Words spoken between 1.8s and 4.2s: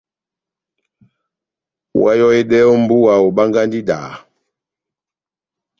Oháyohedɛhɛ ó mbúwa, obángahi idaha.